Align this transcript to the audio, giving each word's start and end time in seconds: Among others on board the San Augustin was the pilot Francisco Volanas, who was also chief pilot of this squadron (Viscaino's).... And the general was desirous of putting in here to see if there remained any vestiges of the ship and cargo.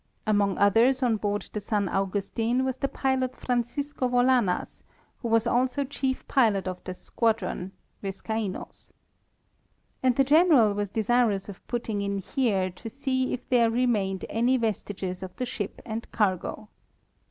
Among 0.25 0.57
others 0.57 1.03
on 1.03 1.17
board 1.17 1.47
the 1.53 1.61
San 1.61 1.87
Augustin 1.87 2.65
was 2.65 2.77
the 2.77 2.87
pilot 2.87 3.35
Francisco 3.35 4.09
Volanas, 4.09 4.81
who 5.19 5.27
was 5.27 5.45
also 5.45 5.83
chief 5.83 6.27
pilot 6.27 6.67
of 6.67 6.83
this 6.85 6.99
squadron 6.99 7.71
(Viscaino's).... 8.01 8.91
And 10.01 10.15
the 10.15 10.23
general 10.23 10.73
was 10.73 10.89
desirous 10.89 11.49
of 11.49 11.67
putting 11.67 12.01
in 12.01 12.17
here 12.17 12.71
to 12.71 12.89
see 12.89 13.31
if 13.31 13.47
there 13.49 13.69
remained 13.69 14.25
any 14.27 14.57
vestiges 14.57 15.21
of 15.21 15.35
the 15.35 15.45
ship 15.45 15.79
and 15.85 16.11
cargo. 16.11 16.69